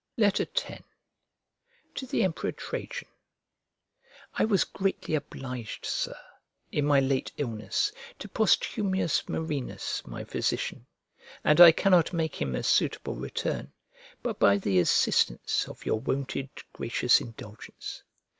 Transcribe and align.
X 0.17 0.41
To 1.93 2.07
THE 2.07 2.23
EMPEROR 2.23 2.53
TRAJAN 2.53 3.07
I 4.33 4.45
WAS 4.45 4.63
greatly 4.63 5.13
obliged, 5.13 5.85
Sir, 5.85 6.17
in 6.71 6.85
my 6.85 6.99
late 6.99 7.31
illness, 7.37 7.91
to 8.17 8.27
Posthumius 8.27 9.29
Marinus, 9.29 10.01
my 10.07 10.23
physician; 10.23 10.87
and 11.43 11.61
I 11.61 11.71
cannot 11.71 12.13
make 12.13 12.41
him 12.41 12.55
a 12.55 12.63
suitable 12.63 13.13
return, 13.13 13.73
but 14.23 14.39
by 14.39 14.57
the 14.57 14.79
assistance 14.79 15.67
of 15.67 15.85
your 15.85 15.99
wonted 15.99 16.49
gracious 16.73 17.21
indulgence. 17.21 18.01